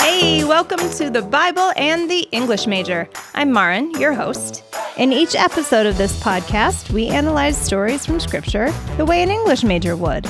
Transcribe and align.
Hey, 0.00 0.42
welcome 0.42 0.90
to 0.90 1.08
the 1.08 1.24
Bible 1.30 1.70
and 1.76 2.10
the 2.10 2.26
English 2.32 2.66
Major. 2.66 3.08
I'm 3.36 3.52
Maren, 3.52 3.92
your 3.92 4.12
host. 4.12 4.64
In 4.96 5.12
each 5.12 5.36
episode 5.36 5.86
of 5.86 5.96
this 5.96 6.20
podcast, 6.20 6.90
we 6.90 7.06
analyze 7.06 7.56
stories 7.56 8.04
from 8.04 8.18
Scripture 8.18 8.72
the 8.96 9.04
way 9.04 9.22
an 9.22 9.30
English 9.30 9.62
major 9.62 9.94
would, 9.94 10.26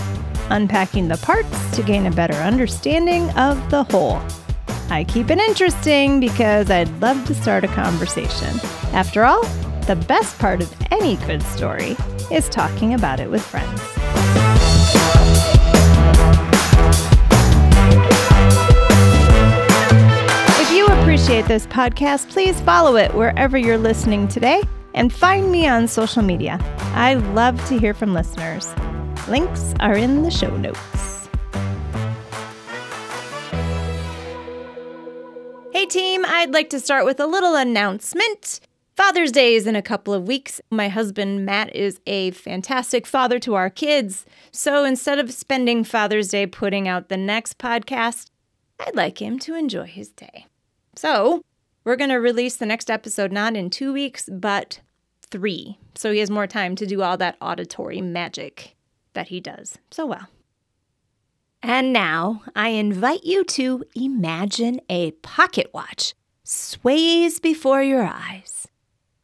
unpacking 0.51 1.09
the 1.09 1.17
parts 1.17 1.75
to 1.75 1.83
gain 1.83 2.05
a 2.05 2.11
better 2.11 2.35
understanding 2.35 3.31
of 3.39 3.71
the 3.71 3.85
whole. 3.85 4.21
I 4.91 5.05
keep 5.05 5.31
it 5.31 5.39
interesting 5.39 6.21
because 6.21 6.71
I'd 6.71 6.91
love 7.01 7.25
to 7.29 7.35
start 7.35 7.65
a 7.65 7.69
conversation. 7.69 8.61
After 8.93 9.25
all, 9.25 9.43
the 9.87 9.97
best 9.97 10.39
part 10.39 10.61
of 10.61 10.75
any 10.93 11.17
good 11.25 11.43
story 11.43 11.97
is 12.31 12.51
talking 12.51 12.93
about 12.93 13.19
it 13.19 13.31
with 13.31 13.43
friends. 13.43 13.81
Appreciate 21.47 21.49
this 21.49 21.67
podcast, 21.67 22.29
please 22.31 22.61
follow 22.63 22.97
it 22.97 23.15
wherever 23.15 23.57
you're 23.57 23.79
listening 23.79 24.29
today 24.29 24.63
and 24.95 25.13
find 25.13 25.51
me 25.51 25.67
on 25.67 25.87
social 25.87 26.23
media. 26.23 26.59
I 26.95 27.15
love 27.15 27.57
to 27.69 27.79
hear 27.79 27.95
from 27.95 28.15
listeners. 28.15 28.69
Links 29.29 29.75
are 29.81 29.97
in 29.97 30.23
the 30.23 30.31
show 30.31 30.57
notes. 30.57 31.29
Hey, 35.73 35.87
team, 35.87 36.25
I'd 36.27 36.53
like 36.53 36.71
to 36.71 36.81
start 36.81 37.05
with 37.05 37.21
a 37.21 37.27
little 37.27 37.55
announcement. 37.55 38.61
Father's 38.97 39.31
Day 39.31 39.55
is 39.55 39.67
in 39.67 39.77
a 39.77 39.83
couple 39.83 40.15
of 40.15 40.27
weeks. 40.27 40.61
My 40.71 40.89
husband, 40.89 41.45
Matt, 41.45 41.75
is 41.77 42.01
a 42.07 42.31
fantastic 42.31 43.07
father 43.07 43.39
to 43.41 43.55
our 43.55 43.69
kids. 43.69 44.25
So 44.53 44.85
instead 44.85 45.19
of 45.19 45.33
spending 45.33 45.85
Father's 45.85 46.29
Day 46.29 46.47
putting 46.47 46.89
out 46.89 47.09
the 47.09 47.19
next 47.19 47.59
podcast, 47.59 48.31
I'd 48.81 48.97
like 48.97 49.21
him 49.21 49.39
to 49.41 49.55
enjoy 49.55 49.85
his 49.85 50.09
day. 50.09 50.47
So 50.97 51.43
we're 51.85 51.97
going 51.97 52.11
to 52.11 52.17
release 52.17 52.57
the 52.57 52.67
next 52.67 52.91
episode 52.91 53.31
not 53.31 53.55
in 53.55 53.71
two 53.71 53.93
weeks, 53.93 54.29
but 54.33 54.81
three. 55.23 55.79
So 55.95 56.11
he 56.11 56.19
has 56.19 56.31
more 56.31 56.47
time 56.47 56.75
to 56.77 56.87
do 56.87 57.03
all 57.03 57.17
that 57.19 57.37
auditory 57.41 58.01
magic 58.01 58.75
that 59.13 59.29
he 59.29 59.41
does 59.41 59.79
so 59.91 60.07
well. 60.07 60.29
And 61.63 61.93
now 61.93 62.43
I 62.55 62.69
invite 62.69 63.25
you 63.25 63.45
to 63.45 63.85
imagine 63.95 64.81
a 64.89 65.13
pocket 65.13 65.71
watch 65.73 66.15
sways 66.45 67.41
before 67.41 67.83
your 67.83 68.05
eyes. 68.05 68.69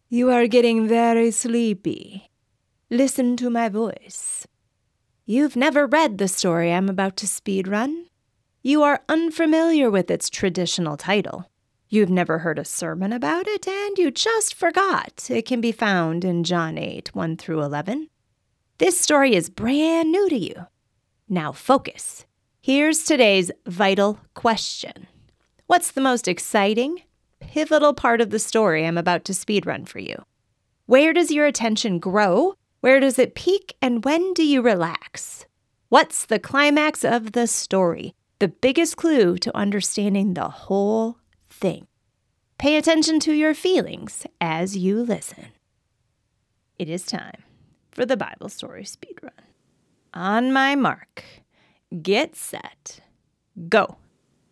You 0.09 0.31
are 0.31 0.47
getting 0.47 0.89
very 0.89 1.31
sleepy. 1.31 2.31
Listen 2.91 3.37
to 3.39 3.49
my 3.49 3.69
voice. 3.69 4.47
You've 5.25 5.57
never 5.57 5.87
read 5.87 6.19
the 6.19 6.29
story 6.29 6.73
I'm 6.73 6.89
about 6.89 7.17
to 7.19 7.27
speedrun. 7.27 8.07
You 8.63 8.83
are 8.83 9.03
unfamiliar 9.09 9.91
with 9.91 10.11
its 10.11 10.29
traditional 10.29 10.97
title. 10.97 11.47
You've 11.93 12.09
never 12.09 12.39
heard 12.39 12.59
a 12.59 12.65
sermon 12.65 13.13
about 13.13 13.47
it, 13.47 13.69
and 13.69 13.99
you 13.99 14.11
just 14.11 14.55
forgot 14.55 15.29
it 15.29 15.45
can 15.45 15.61
be 15.61 15.73
found 15.73 16.25
in 16.25 16.43
John 16.43 16.79
8 16.79 17.15
1 17.15 17.37
through 17.37 17.61
11. 17.61 18.09
This 18.79 18.99
story 18.99 19.35
is 19.35 19.51
brand 19.51 20.11
new 20.11 20.27
to 20.31 20.39
you. 20.39 20.55
Now 21.29 21.53
focus. 21.53 22.25
Here's 22.63 23.05
today's 23.05 23.51
vital 23.67 24.19
question 24.33 25.07
What's 25.67 25.91
the 25.91 26.01
most 26.01 26.29
exciting, 26.29 27.03
pivotal 27.41 27.93
part 27.93 28.23
of 28.23 28.31
the 28.31 28.39
story 28.39 28.87
I'm 28.87 28.97
about 28.97 29.27
to 29.27 29.35
speedrun 29.35 29.87
for 29.87 29.99
you? 29.99 30.25
Where 30.87 31.13
does 31.13 31.31
your 31.31 31.45
attention 31.45 31.99
grow? 31.99 32.55
Where 32.81 33.01
does 33.01 33.19
it 33.19 33.35
peak? 33.35 33.77
And 33.83 34.03
when 34.03 34.33
do 34.33 34.47
you 34.47 34.63
relax? 34.63 35.45
What's 35.91 36.25
the 36.25 36.39
climax 36.39 37.05
of 37.05 37.33
the 37.33 37.47
story? 37.47 38.15
The 38.39 38.49
biggest 38.49 38.97
clue 38.97 39.37
to 39.37 39.55
understanding 39.55 40.33
the 40.33 40.49
whole 40.49 41.19
thing. 41.53 41.87
Pay 42.63 42.77
attention 42.77 43.19
to 43.19 43.33
your 43.33 43.55
feelings 43.55 44.25
as 44.41 44.77
you 44.77 45.03
listen. 45.03 45.47
It 46.79 46.89
is 46.89 47.05
time 47.05 47.43
for 47.91 48.07
the 48.07 48.17
Bible 48.17 48.49
story 48.49 48.85
speedrun. 48.85 49.31
On 50.15 50.53
my 50.53 50.77
mark, 50.77 51.25
get 52.03 52.37
set, 52.37 53.01
go. 53.69 53.97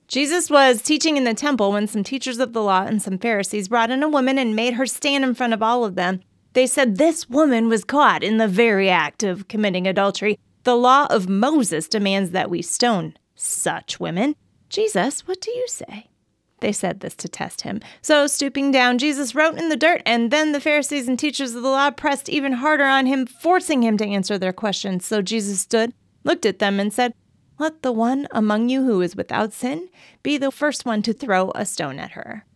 Jesus 0.09 0.51
was 0.51 0.83
teaching 0.83 1.19
in 1.19 1.23
the 1.23 1.35
temple 1.35 1.71
when 1.71 1.87
some 1.87 2.03
teachers 2.03 2.41
of 2.41 2.53
the 2.53 2.65
law 2.65 2.83
and 2.83 3.01
some 3.01 3.17
Pharisees 3.17 3.69
brought 3.69 3.93
in 3.93 4.03
a 4.03 4.09
woman 4.09 4.39
and 4.39 4.57
made 4.57 4.75
her 4.75 4.87
stand 4.87 5.23
in 5.23 5.33
front 5.33 5.53
of 5.53 5.63
all 5.63 5.85
of 5.85 5.95
them. 5.95 6.19
They 6.55 6.67
said 6.67 6.97
this 6.97 7.31
woman 7.31 7.69
was 7.69 7.85
caught 7.85 8.25
in 8.25 8.39
the 8.39 8.49
very 8.49 8.91
act 8.91 9.23
of 9.23 9.47
committing 9.47 9.87
adultery. 9.87 10.37
The 10.65 10.75
law 10.75 11.07
of 11.11 11.29
Moses 11.29 11.87
demands 11.87 12.33
that 12.33 12.51
we 12.51 12.61
stone 12.61 13.15
such 13.37 14.01
women. 14.01 14.35
Jesus, 14.69 15.29
what 15.29 15.41
do 15.41 15.53
you 15.53 15.69
say? 15.69 16.11
They 16.61 16.73
said 16.73 17.01
this 17.01 17.15
to 17.17 17.29
test 17.29 17.63
him. 17.63 17.81
So, 18.03 18.27
stooping 18.27 18.71
down, 18.71 18.99
Jesus 18.99 19.35
wrote 19.35 19.59
in 19.59 19.69
the 19.69 19.77
dirt, 19.77 20.03
and 20.05 20.31
then 20.31 20.53
the 20.53 20.61
Pharisees 20.61 21.09
and 21.09 21.19
teachers 21.19 21.55
of 21.55 21.63
the 21.63 21.69
law 21.69 21.91
pressed 21.91 22.29
even 22.29 22.55
harder 22.55 22.85
on 22.85 23.07
him, 23.07 23.27
forcing 23.27 23.83
him 23.83 23.97
to 23.99 24.07
answer 24.07 24.39
their 24.39 24.53
questions. 24.53 25.07
So 25.07 25.23
Jesus 25.23 25.61
stood, 25.61 25.93
looked 26.25 26.45
at 26.45 26.59
them, 26.59 26.79
and 26.79 26.93
said, 26.93 27.15
let 27.61 27.83
the 27.83 27.93
one 27.93 28.27
among 28.31 28.71
you 28.71 28.85
who 28.85 29.03
is 29.03 29.15
without 29.15 29.53
sin 29.53 29.91
be 30.23 30.39
the 30.39 30.51
first 30.51 30.87
one 30.87 31.03
to 31.03 31.13
throw 31.13 31.53
a 31.55 31.67
stone 31.67 31.99
at 31.99 32.13
her. 32.13 32.47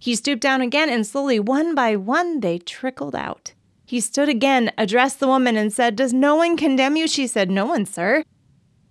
He 0.00 0.16
stooped 0.16 0.42
down 0.42 0.60
again, 0.60 0.90
and 0.90 1.06
slowly, 1.06 1.38
one 1.38 1.76
by 1.76 1.94
one, 1.94 2.40
they 2.40 2.58
trickled 2.58 3.14
out. 3.14 3.52
He 3.86 4.00
stood 4.00 4.28
again, 4.28 4.72
addressed 4.76 5.20
the 5.20 5.28
woman, 5.28 5.56
and 5.56 5.72
said, 5.72 5.94
Does 5.94 6.12
no 6.12 6.34
one 6.34 6.56
condemn 6.56 6.96
you? 6.96 7.06
She 7.06 7.28
said, 7.28 7.52
No 7.52 7.66
one, 7.66 7.86
sir. 7.86 8.24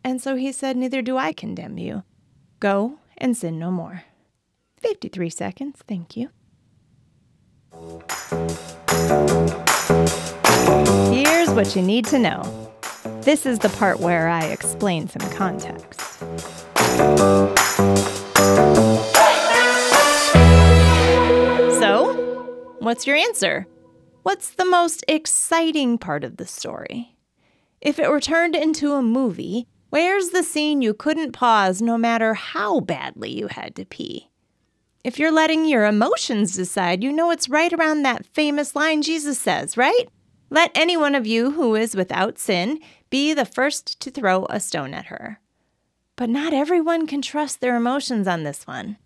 And 0.05 0.21
so 0.21 0.37
he 0.37 0.53
said, 0.53 0.77
Neither 0.77 1.01
do 1.01 1.17
I 1.17 1.33
condemn 1.33 1.77
you. 1.77 2.03
Go 2.61 2.99
and 3.17 3.35
sin 3.35 3.59
no 3.59 3.71
more. 3.71 4.03
53 4.81 5.29
seconds, 5.29 5.79
thank 5.87 6.17
you. 6.17 6.29
Here's 11.13 11.49
what 11.51 11.75
you 11.75 11.81
need 11.81 12.05
to 12.05 12.19
know. 12.19 12.71
This 13.21 13.45
is 13.45 13.59
the 13.59 13.69
part 13.69 13.99
where 13.99 14.27
I 14.27 14.45
explain 14.45 15.07
some 15.07 15.29
context. 15.31 15.99
So, 21.79 22.75
what's 22.79 23.05
your 23.05 23.15
answer? 23.15 23.67
What's 24.23 24.51
the 24.51 24.65
most 24.65 25.03
exciting 25.07 25.97
part 25.97 26.23
of 26.23 26.37
the 26.37 26.45
story? 26.47 27.15
If 27.79 27.99
it 27.99 28.09
were 28.09 28.19
turned 28.19 28.55
into 28.55 28.93
a 28.93 29.01
movie, 29.01 29.67
where's 29.89 30.29
the 30.29 30.43
scene 30.43 30.81
you 30.81 30.93
couldn't 30.93 31.31
pause 31.31 31.81
no 31.81 31.97
matter 31.97 32.33
how 32.33 32.79
badly 32.79 33.31
you 33.31 33.47
had 33.47 33.75
to 33.75 33.85
pee? 33.85 34.30
If 35.03 35.17
you're 35.17 35.31
letting 35.31 35.65
your 35.65 35.85
emotions 35.85 36.55
decide, 36.55 37.03
you 37.03 37.11
know 37.11 37.31
it's 37.31 37.49
right 37.49 37.73
around 37.73 38.03
that 38.03 38.27
famous 38.27 38.75
line 38.75 39.01
Jesus 39.01 39.39
says, 39.39 39.75
right? 39.75 40.05
Let 40.51 40.71
any 40.75 40.95
one 40.95 41.15
of 41.15 41.25
you 41.25 41.51
who 41.51 41.75
is 41.75 41.95
without 41.95 42.37
sin 42.37 42.79
be 43.09 43.33
the 43.33 43.45
first 43.45 43.99
to 44.01 44.11
throw 44.11 44.45
a 44.49 44.59
stone 44.59 44.93
at 44.93 45.07
her. 45.07 45.39
But 46.15 46.29
not 46.29 46.53
everyone 46.53 47.07
can 47.07 47.21
trust 47.21 47.61
their 47.61 47.75
emotions 47.75 48.27
on 48.27 48.43
this 48.43 48.67
one. 48.67 48.97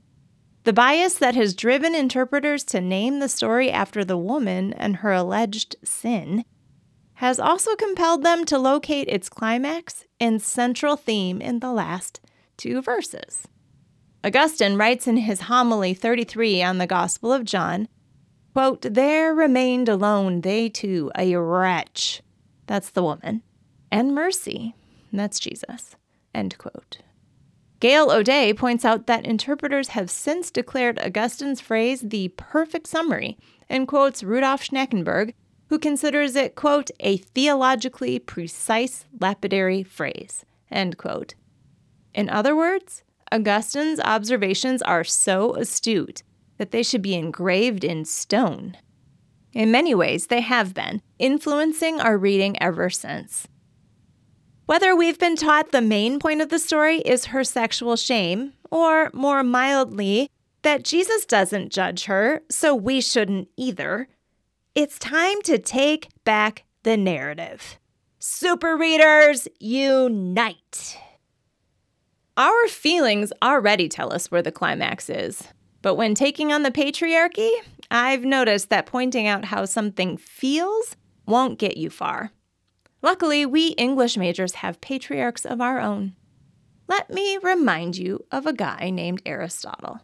The 0.64 0.74
bias 0.74 1.14
that 1.20 1.36
has 1.36 1.54
driven 1.54 1.96
interpreters 1.96 2.64
to 2.66 2.82
name 2.82 3.20
the 3.20 3.30
story 3.30 3.72
after 3.72 4.04
the 4.04 4.18
woman 4.18 4.74
and 4.74 4.98
her 4.98 5.14
alleged 5.14 5.78
sin 5.84 6.44
has 7.16 7.40
also 7.40 7.76
compelled 7.76 8.24
them 8.24 8.44
to 8.46 8.58
locate 8.58 9.08
its 9.08 9.30
climax 9.30 10.06
and 10.20 10.42
central 10.42 10.98
theme 10.98 11.42
in 11.42 11.60
the 11.60 11.72
last 11.72 12.20
two 12.58 12.82
verses. 12.82 13.48
Augustine 14.26 14.76
writes 14.76 15.06
in 15.06 15.18
his 15.18 15.42
homily 15.42 15.94
33 15.94 16.64
on 16.64 16.80
the 16.80 16.88
Gospel 16.88 17.32
of 17.32 17.46
John, 17.46 17.88
quote, 18.54 18.82
There 18.82 19.36
remained 19.36 19.88
alone 19.88 20.42
they 20.42 20.68
two, 20.68 21.12
a 21.16 21.36
wretch, 21.36 22.24
that's 22.66 22.90
the 22.90 23.04
woman, 23.04 23.44
and 23.92 24.16
mercy, 24.16 24.74
that's 25.14 25.40
Jesus, 25.40 25.96
end 26.34 26.58
quote. 26.58 26.98
Gail 27.80 28.10
O'Day 28.10 28.52
points 28.52 28.84
out 28.84 29.06
that 29.06 29.28
interpreters 29.28 29.90
have 29.90 30.10
since 30.10 30.50
declared 30.50 30.98
Augustine's 30.98 31.62
phrase 31.62 32.02
the 32.02 32.30
perfect 32.30 32.88
summary 32.88 33.38
and 33.70 33.88
quotes 33.88 34.24
Rudolf 34.24 34.64
Schnackenburg, 34.64 35.36
who 35.70 35.78
considers 35.78 36.36
it, 36.36 36.56
quote, 36.56 36.90
a 37.00 37.18
theologically 37.18 38.18
precise 38.18 39.06
lapidary 39.20 39.84
phrase, 39.84 40.46
end 40.72 40.98
quote. 40.98 41.36
In 42.16 42.28
other 42.28 42.56
words, 42.56 43.04
Augustine's 43.32 44.00
observations 44.00 44.82
are 44.82 45.04
so 45.04 45.56
astute 45.56 46.24
that 46.58 46.72
they 46.72 46.84
should 46.84 47.02
be 47.02 47.16
engraved 47.16 47.84
in 47.84 48.06
stone. 48.06 48.78
In 49.54 49.72
many 49.72 49.96
ways, 49.96 50.28
they 50.28 50.42
have 50.42 50.74
been, 50.74 51.02
influencing 51.18 52.00
our 52.00 52.18
reading 52.18 52.62
ever 52.62 52.90
since. 52.90 53.48
Whether 54.66 54.96
we've 54.96 55.20
been 55.20 55.36
taught 55.36 55.72
the 55.72 55.82
main 55.82 56.20
point 56.20 56.42
of 56.42 56.50
the 56.50 56.60
story 56.60 56.98
is 57.00 57.26
her 57.26 57.44
sexual 57.44 57.96
shame, 57.96 58.54
or 58.72 59.12
more 59.14 59.44
mildly, 59.44 60.30
that 60.64 60.84
Jesus 60.84 61.26
doesn't 61.26 61.72
judge 61.72 62.06
her, 62.06 62.42
so 62.50 62.74
we 62.74 63.00
shouldn't 63.00 63.48
either, 63.56 64.08
it's 64.74 65.00
time 65.00 65.42
to 65.44 65.58
take 65.58 66.10
back 66.24 66.64
the 66.84 66.98
narrative. 66.98 67.80
Super 68.20 68.76
readers, 68.76 69.48
unite! 69.60 70.98
Our 72.38 72.68
feelings 72.68 73.32
already 73.42 73.88
tell 73.88 74.12
us 74.12 74.30
where 74.30 74.42
the 74.42 74.52
climax 74.52 75.10
is. 75.10 75.48
But 75.82 75.96
when 75.96 76.16
taking 76.16 76.52
on 76.52 76.64
the 76.64 76.72
patriarchy, 76.72 77.50
I've 77.90 78.26
noticed 78.26 78.70
that 78.70 78.88
pointing 78.88 79.26
out 79.26 79.46
how 79.46 79.64
something 79.64 80.18
feels 80.18 80.98
won't 81.26 81.60
get 81.60 81.78
you 81.78 81.90
far. 81.90 82.32
Luckily, 83.02 83.46
we 83.46 83.68
English 83.70 84.18
majors 84.18 84.56
have 84.56 84.82
patriarchs 84.82 85.46
of 85.46 85.62
our 85.62 85.80
own. 85.80 86.14
Let 86.90 87.10
me 87.10 87.38
remind 87.42 87.98
you 87.98 88.26
of 88.32 88.46
a 88.46 88.54
guy 88.54 88.90
named 88.90 89.22
Aristotle. 89.26 90.02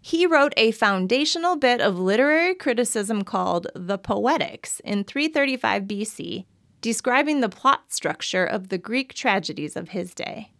He 0.00 0.26
wrote 0.26 0.54
a 0.56 0.72
foundational 0.72 1.54
bit 1.54 1.80
of 1.80 2.00
literary 2.00 2.56
criticism 2.56 3.22
called 3.22 3.68
The 3.76 3.98
Poetics 3.98 4.80
in 4.80 5.04
335 5.04 5.84
BC, 5.84 6.46
describing 6.80 7.40
the 7.40 7.48
plot 7.48 7.92
structure 7.92 8.44
of 8.44 8.70
the 8.70 8.78
Greek 8.78 9.14
tragedies 9.14 9.76
of 9.76 9.90
his 9.90 10.14
day. 10.14 10.50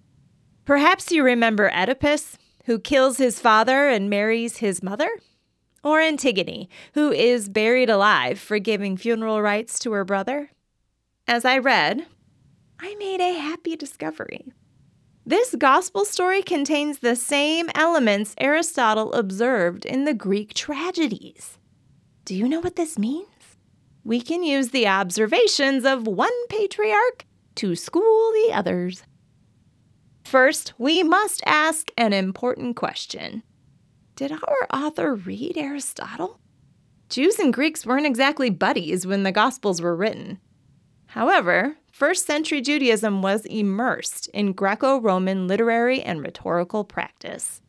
Perhaps 0.70 1.10
you 1.10 1.24
remember 1.24 1.68
Oedipus, 1.68 2.38
who 2.66 2.78
kills 2.78 3.18
his 3.18 3.40
father 3.40 3.88
and 3.88 4.08
marries 4.08 4.58
his 4.58 4.84
mother? 4.84 5.10
Or 5.82 6.00
Antigone, 6.00 6.68
who 6.94 7.10
is 7.10 7.48
buried 7.48 7.90
alive 7.90 8.38
for 8.38 8.60
giving 8.60 8.96
funeral 8.96 9.42
rites 9.42 9.80
to 9.80 9.90
her 9.90 10.04
brother? 10.04 10.52
As 11.26 11.44
I 11.44 11.58
read, 11.58 12.06
I 12.78 12.94
made 13.00 13.20
a 13.20 13.36
happy 13.36 13.74
discovery. 13.74 14.52
This 15.26 15.56
gospel 15.56 16.04
story 16.04 16.40
contains 16.40 17.00
the 17.00 17.16
same 17.16 17.68
elements 17.74 18.36
Aristotle 18.38 19.12
observed 19.12 19.84
in 19.84 20.04
the 20.04 20.14
Greek 20.14 20.54
tragedies. 20.54 21.58
Do 22.24 22.32
you 22.32 22.48
know 22.48 22.60
what 22.60 22.76
this 22.76 22.96
means? 22.96 23.26
We 24.04 24.20
can 24.20 24.44
use 24.44 24.68
the 24.68 24.86
observations 24.86 25.84
of 25.84 26.06
one 26.06 26.46
patriarch 26.46 27.26
to 27.56 27.74
school 27.74 28.30
the 28.30 28.52
others. 28.52 29.02
First, 30.30 30.74
we 30.78 31.02
must 31.02 31.42
ask 31.44 31.90
an 31.98 32.12
important 32.12 32.76
question 32.76 33.42
Did 34.14 34.30
our 34.30 34.68
author 34.72 35.16
read 35.16 35.58
Aristotle? 35.58 36.38
Jews 37.08 37.40
and 37.40 37.52
Greeks 37.52 37.84
weren't 37.84 38.06
exactly 38.06 38.48
buddies 38.48 39.04
when 39.04 39.24
the 39.24 39.32
Gospels 39.32 39.82
were 39.82 39.96
written. 39.96 40.38
However, 41.06 41.78
first 41.90 42.26
century 42.26 42.60
Judaism 42.60 43.22
was 43.22 43.44
immersed 43.46 44.28
in 44.28 44.52
Greco 44.52 45.00
Roman 45.00 45.48
literary 45.48 46.00
and 46.00 46.22
rhetorical 46.22 46.84
practice. 46.84 47.60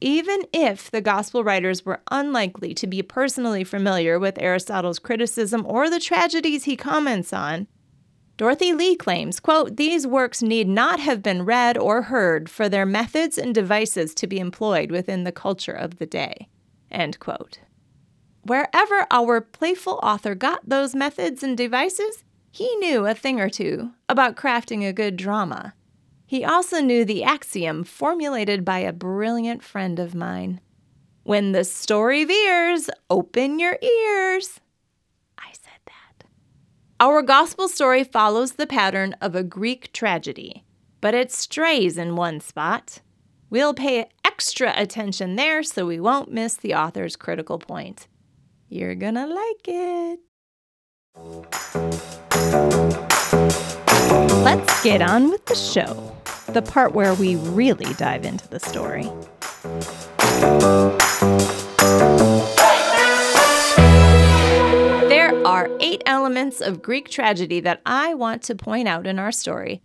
Even 0.00 0.44
if 0.54 0.90
the 0.90 1.02
Gospel 1.02 1.44
writers 1.44 1.84
were 1.84 2.00
unlikely 2.10 2.72
to 2.76 2.86
be 2.86 3.02
personally 3.02 3.62
familiar 3.62 4.18
with 4.18 4.40
Aristotle's 4.40 4.98
criticism 4.98 5.66
or 5.66 5.90
the 5.90 6.00
tragedies 6.00 6.64
he 6.64 6.76
comments 6.76 7.34
on, 7.34 7.66
Dorothy 8.40 8.72
Lee 8.72 8.96
claims, 8.96 9.38
quote, 9.38 9.76
these 9.76 10.06
works 10.06 10.40
need 10.40 10.66
not 10.66 10.98
have 10.98 11.22
been 11.22 11.44
read 11.44 11.76
or 11.76 12.00
heard 12.00 12.48
for 12.48 12.70
their 12.70 12.86
methods 12.86 13.36
and 13.36 13.54
devices 13.54 14.14
to 14.14 14.26
be 14.26 14.38
employed 14.38 14.90
within 14.90 15.24
the 15.24 15.30
culture 15.30 15.74
of 15.74 15.98
the 15.98 16.06
day, 16.06 16.48
end 16.90 17.18
quote. 17.18 17.58
Wherever 18.44 19.06
our 19.10 19.42
playful 19.42 20.00
author 20.02 20.34
got 20.34 20.66
those 20.66 20.94
methods 20.94 21.42
and 21.42 21.54
devices, 21.54 22.24
he 22.50 22.74
knew 22.76 23.04
a 23.04 23.12
thing 23.12 23.42
or 23.42 23.50
two 23.50 23.90
about 24.08 24.36
crafting 24.36 24.88
a 24.88 24.94
good 24.94 25.18
drama. 25.18 25.74
He 26.24 26.42
also 26.42 26.80
knew 26.80 27.04
the 27.04 27.22
axiom 27.22 27.84
formulated 27.84 28.64
by 28.64 28.78
a 28.78 28.90
brilliant 28.90 29.62
friend 29.62 29.98
of 29.98 30.14
mine. 30.14 30.62
When 31.24 31.52
the 31.52 31.64
story 31.64 32.24
veers, 32.24 32.88
open 33.10 33.58
your 33.58 33.78
ears. 33.82 34.60
Our 37.02 37.22
gospel 37.22 37.66
story 37.66 38.04
follows 38.04 38.52
the 38.52 38.66
pattern 38.66 39.16
of 39.22 39.34
a 39.34 39.42
Greek 39.42 39.90
tragedy, 39.94 40.66
but 41.00 41.14
it 41.14 41.32
strays 41.32 41.96
in 41.96 42.14
one 42.14 42.40
spot. 42.40 43.00
We'll 43.48 43.72
pay 43.72 44.10
extra 44.22 44.74
attention 44.76 45.36
there 45.36 45.62
so 45.62 45.86
we 45.86 45.98
won't 45.98 46.30
miss 46.30 46.56
the 46.56 46.74
author's 46.74 47.16
critical 47.16 47.58
point. 47.58 48.06
You're 48.68 48.94
gonna 48.94 49.26
like 49.26 49.66
it. 49.66 50.20
Let's 54.44 54.82
get 54.82 55.00
on 55.00 55.30
with 55.30 55.46
the 55.46 55.54
show, 55.54 56.14
the 56.52 56.60
part 56.60 56.92
where 56.92 57.14
we 57.14 57.36
really 57.36 57.94
dive 57.94 58.26
into 58.26 58.46
the 58.48 58.60
story. 58.60 59.10
Elements 66.40 66.62
of 66.62 66.80
Greek 66.80 67.10
tragedy 67.10 67.60
that 67.60 67.82
I 67.84 68.14
want 68.14 68.42
to 68.44 68.54
point 68.54 68.88
out 68.88 69.06
in 69.06 69.18
our 69.18 69.30
story. 69.30 69.82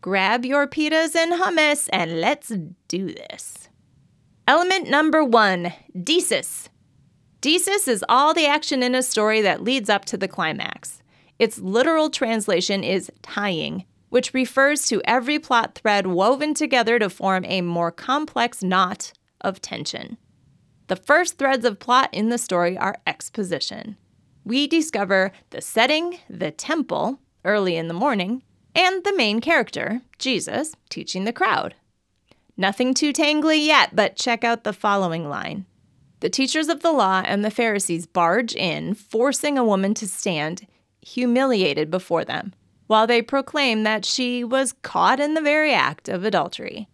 Grab 0.00 0.42
your 0.42 0.66
pitas 0.66 1.14
and 1.14 1.34
hummus 1.34 1.86
and 1.92 2.18
let's 2.18 2.50
do 2.88 3.12
this. 3.12 3.68
Element 4.48 4.88
number 4.88 5.22
one 5.22 5.74
Desis. 5.94 6.70
Desis 7.42 7.88
is 7.88 8.02
all 8.08 8.32
the 8.32 8.46
action 8.46 8.82
in 8.82 8.94
a 8.94 9.02
story 9.02 9.42
that 9.42 9.62
leads 9.62 9.90
up 9.90 10.06
to 10.06 10.16
the 10.16 10.28
climax. 10.28 11.02
Its 11.38 11.58
literal 11.58 12.08
translation 12.08 12.82
is 12.82 13.12
tying, 13.20 13.84
which 14.08 14.32
refers 14.32 14.86
to 14.86 15.02
every 15.04 15.38
plot 15.38 15.74
thread 15.74 16.06
woven 16.06 16.54
together 16.54 16.98
to 16.98 17.10
form 17.10 17.44
a 17.44 17.60
more 17.60 17.92
complex 17.92 18.62
knot 18.62 19.12
of 19.42 19.60
tension. 19.60 20.16
The 20.86 20.96
first 20.96 21.36
threads 21.36 21.66
of 21.66 21.78
plot 21.78 22.08
in 22.14 22.30
the 22.30 22.38
story 22.38 22.78
are 22.78 22.96
exposition 23.06 23.98
we 24.44 24.66
discover 24.66 25.32
the 25.50 25.60
setting, 25.60 26.18
the 26.28 26.50
temple, 26.50 27.20
early 27.44 27.76
in 27.76 27.88
the 27.88 27.94
morning, 27.94 28.42
and 28.74 29.04
the 29.04 29.16
main 29.16 29.40
character, 29.40 30.00
Jesus, 30.18 30.74
teaching 30.88 31.24
the 31.24 31.32
crowd. 31.32 31.74
Nothing 32.56 32.94
too 32.94 33.12
tangly 33.12 33.64
yet, 33.64 33.94
but 33.94 34.16
check 34.16 34.44
out 34.44 34.64
the 34.64 34.72
following 34.72 35.28
line. 35.28 35.66
The 36.20 36.30
teachers 36.30 36.68
of 36.68 36.82
the 36.82 36.92
law 36.92 37.22
and 37.24 37.44
the 37.44 37.50
Pharisees 37.50 38.06
barge 38.06 38.54
in, 38.54 38.94
forcing 38.94 39.58
a 39.58 39.64
woman 39.64 39.94
to 39.94 40.06
stand, 40.06 40.66
humiliated 41.00 41.90
before 41.90 42.24
them, 42.24 42.54
while 42.86 43.06
they 43.06 43.22
proclaim 43.22 43.82
that 43.82 44.04
she 44.04 44.44
was 44.44 44.74
caught 44.82 45.18
in 45.18 45.34
the 45.34 45.40
very 45.40 45.72
act 45.72 46.08
of 46.08 46.24
adultery. 46.24 46.88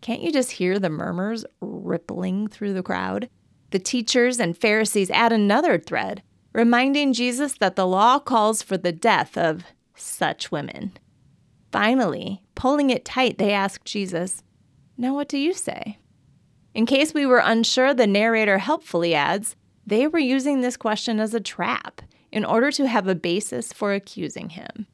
Can't 0.00 0.22
you 0.22 0.32
just 0.32 0.52
hear 0.52 0.78
the 0.78 0.90
murmurs 0.90 1.44
rippling 1.60 2.48
through 2.48 2.74
the 2.74 2.82
crowd? 2.82 3.28
The 3.70 3.78
teachers 3.78 4.38
and 4.38 4.56
Pharisees 4.56 5.10
add 5.10 5.32
another 5.32 5.78
thread 5.78 6.22
reminding 6.52 7.12
Jesus 7.12 7.54
that 7.54 7.76
the 7.76 7.86
law 7.86 8.18
calls 8.18 8.62
for 8.62 8.76
the 8.76 8.92
death 8.92 9.36
of 9.36 9.64
such 9.94 10.50
women. 10.50 10.92
Finally, 11.70 12.42
pulling 12.54 12.90
it 12.90 13.04
tight, 13.04 13.38
they 13.38 13.52
ask 13.52 13.84
Jesus, 13.84 14.42
Now 14.96 15.14
what 15.14 15.28
do 15.28 15.38
you 15.38 15.52
say? 15.54 15.98
In 16.74 16.86
case 16.86 17.14
we 17.14 17.26
were 17.26 17.42
unsure, 17.44 17.94
the 17.94 18.06
narrator 18.06 18.58
helpfully 18.58 19.14
adds, 19.14 19.56
they 19.86 20.06
were 20.06 20.18
using 20.18 20.60
this 20.60 20.76
question 20.76 21.20
as 21.20 21.34
a 21.34 21.40
trap 21.40 22.02
in 22.30 22.44
order 22.44 22.70
to 22.72 22.86
have 22.86 23.08
a 23.08 23.14
basis 23.14 23.72
for 23.72 23.92
accusing 23.92 24.50
him. 24.50 24.86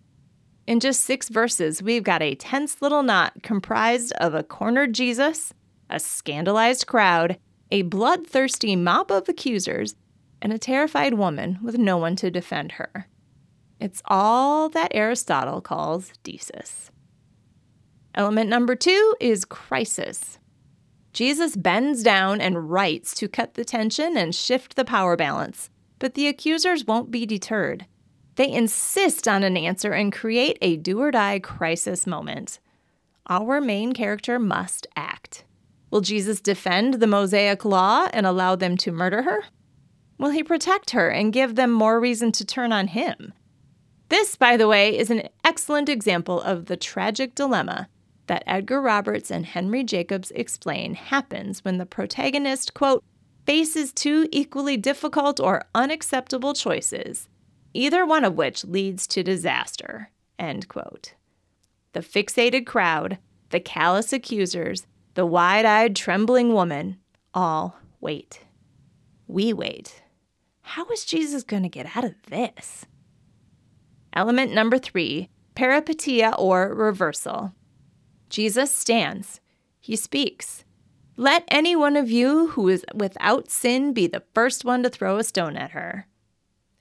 In 0.66 0.80
just 0.80 1.02
six 1.02 1.28
verses, 1.28 1.82
we've 1.82 2.02
got 2.02 2.20
a 2.20 2.34
tense 2.34 2.82
little 2.82 3.02
knot 3.02 3.42
comprised 3.42 4.12
of 4.14 4.34
a 4.34 4.42
cornered 4.42 4.92
Jesus, 4.92 5.54
a 5.88 5.98
scandalized 6.00 6.86
crowd, 6.86 7.38
a 7.70 7.82
bloodthirsty 7.82 8.76
mob 8.76 9.10
of 9.10 9.28
accusers, 9.28 9.94
and 10.40 10.52
a 10.52 10.58
terrified 10.58 11.14
woman 11.14 11.58
with 11.62 11.78
no 11.78 11.96
one 11.96 12.16
to 12.16 12.30
defend 12.30 12.72
her. 12.72 13.08
It's 13.80 14.02
all 14.06 14.68
that 14.70 14.92
Aristotle 14.94 15.60
calls 15.60 16.12
desis. 16.24 16.90
Element 18.14 18.50
number 18.50 18.74
two 18.74 19.14
is 19.20 19.44
crisis. 19.44 20.38
Jesus 21.12 21.56
bends 21.56 22.02
down 22.02 22.40
and 22.40 22.70
writes 22.70 23.14
to 23.14 23.28
cut 23.28 23.54
the 23.54 23.64
tension 23.64 24.16
and 24.16 24.34
shift 24.34 24.76
the 24.76 24.84
power 24.84 25.16
balance, 25.16 25.70
but 25.98 26.14
the 26.14 26.26
accusers 26.28 26.84
won't 26.84 27.10
be 27.10 27.26
deterred. 27.26 27.86
They 28.36 28.50
insist 28.52 29.26
on 29.26 29.42
an 29.42 29.56
answer 29.56 29.92
and 29.92 30.12
create 30.12 30.58
a 30.62 30.76
do 30.76 31.00
or 31.00 31.10
die 31.10 31.40
crisis 31.40 32.06
moment. 32.06 32.60
Our 33.26 33.60
main 33.60 33.92
character 33.92 34.38
must 34.38 34.86
act. 34.96 35.44
Will 35.90 36.00
Jesus 36.00 36.40
defend 36.40 36.94
the 36.94 37.06
Mosaic 37.06 37.64
law 37.64 38.08
and 38.12 38.26
allow 38.26 38.56
them 38.56 38.76
to 38.78 38.92
murder 38.92 39.22
her? 39.22 39.42
Will 40.18 40.30
he 40.30 40.42
protect 40.42 40.90
her 40.90 41.08
and 41.08 41.32
give 41.32 41.54
them 41.54 41.70
more 41.70 42.00
reason 42.00 42.32
to 42.32 42.44
turn 42.44 42.72
on 42.72 42.88
him? 42.88 43.32
This, 44.08 44.34
by 44.34 44.56
the 44.56 44.66
way, 44.66 44.96
is 44.98 45.10
an 45.10 45.28
excellent 45.44 45.88
example 45.88 46.40
of 46.40 46.66
the 46.66 46.76
tragic 46.76 47.34
dilemma 47.34 47.88
that 48.26 48.42
Edgar 48.46 48.80
Roberts 48.82 49.30
and 49.30 49.46
Henry 49.46 49.84
Jacobs 49.84 50.32
explain 50.32 50.94
happens 50.94 51.64
when 51.64 51.78
the 51.78 51.86
protagonist, 51.86 52.74
quote, 52.74 53.04
faces 53.46 53.92
two 53.92 54.28
equally 54.32 54.76
difficult 54.76 55.40
or 55.40 55.64
unacceptable 55.74 56.52
choices, 56.52 57.28
either 57.72 58.04
one 58.04 58.24
of 58.24 58.34
which 58.34 58.64
leads 58.64 59.06
to 59.06 59.22
disaster, 59.22 60.10
end 60.38 60.68
quote. 60.68 61.14
The 61.92 62.00
fixated 62.00 62.66
crowd, 62.66 63.18
the 63.50 63.60
callous 63.60 64.12
accusers, 64.12 64.86
the 65.14 65.24
wide 65.24 65.64
eyed, 65.64 65.96
trembling 65.96 66.52
woman 66.52 66.98
all 67.32 67.78
wait. 68.00 68.40
We 69.26 69.52
wait 69.52 70.02
how 70.68 70.84
is 70.90 71.06
Jesus 71.06 71.42
going 71.44 71.62
to 71.62 71.68
get 71.70 71.96
out 71.96 72.04
of 72.04 72.14
this? 72.28 72.84
Element 74.12 74.52
number 74.52 74.78
three 74.78 75.30
peripeteia 75.56 76.34
or 76.38 76.74
reversal. 76.74 77.54
Jesus 78.28 78.72
stands. 78.72 79.40
He 79.80 79.96
speaks. 79.96 80.64
Let 81.16 81.44
any 81.48 81.74
one 81.74 81.96
of 81.96 82.10
you 82.10 82.48
who 82.48 82.68
is 82.68 82.84
without 82.94 83.50
sin 83.50 83.94
be 83.94 84.06
the 84.06 84.22
first 84.34 84.64
one 84.64 84.82
to 84.82 84.90
throw 84.90 85.16
a 85.16 85.24
stone 85.24 85.56
at 85.56 85.70
her. 85.70 86.06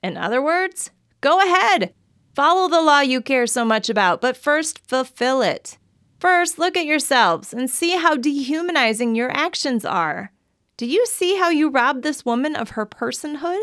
In 0.02 0.18
other 0.18 0.42
words, 0.42 0.90
go 1.22 1.40
ahead. 1.40 1.94
Follow 2.34 2.68
the 2.68 2.82
law 2.82 3.00
you 3.00 3.22
care 3.22 3.46
so 3.46 3.64
much 3.64 3.88
about, 3.88 4.20
but 4.20 4.36
first 4.36 4.86
fulfill 4.86 5.40
it. 5.40 5.78
First, 6.20 6.58
look 6.58 6.76
at 6.76 6.84
yourselves 6.84 7.54
and 7.54 7.70
see 7.70 7.96
how 7.96 8.16
dehumanizing 8.16 9.14
your 9.14 9.34
actions 9.34 9.84
are. 9.84 10.30
Do 10.76 10.86
you 10.86 11.06
see 11.06 11.36
how 11.36 11.48
you 11.48 11.70
rob 11.70 12.02
this 12.02 12.24
woman 12.24 12.54
of 12.54 12.70
her 12.70 12.84
personhood? 12.84 13.62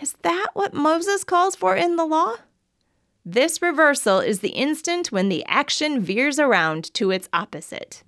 Is 0.00 0.14
that 0.22 0.48
what 0.54 0.74
Moses 0.74 1.24
calls 1.24 1.56
for 1.56 1.74
in 1.74 1.96
the 1.96 2.04
law? 2.04 2.34
This 3.24 3.62
reversal 3.62 4.20
is 4.20 4.40
the 4.40 4.50
instant 4.50 5.10
when 5.10 5.28
the 5.28 5.44
action 5.46 6.00
veers 6.00 6.38
around 6.38 6.92
to 6.94 7.10
its 7.10 7.28
opposite. 7.32 8.02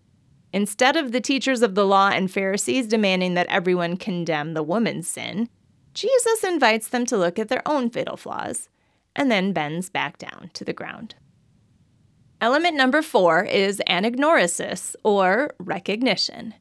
Instead 0.53 0.97
of 0.97 1.13
the 1.13 1.21
teachers 1.21 1.63
of 1.63 1.75
the 1.75 1.87
law 1.87 2.09
and 2.09 2.31
Pharisees 2.31 2.87
demanding 2.87 3.35
that 3.35 3.47
everyone 3.49 3.97
condemn 3.97 4.55
the 4.55 4.63
woman's 4.63 5.09
sin, 5.09 5.49
Jesus 5.95 6.45
invites 6.45 6.89
them 6.89 7.05
to 7.07 7.17
look 7.17 7.39
at 7.39 7.49
their 7.49 7.67
own 7.67 7.91
fatal 7.91 8.17
flaws 8.17 8.69
and 9.17 9.31
then 9.31 9.53
bends 9.53 9.91
back 9.91 10.19
down 10.19 10.51
to 10.55 10.65
the 10.65 10.73
ground. 10.73 11.15
Element 12.41 12.77
number 12.77 13.03
four 13.03 13.43
is 13.43 13.83
anagnorisis, 13.89 14.95
or 15.03 15.55
recognition. 15.59 16.55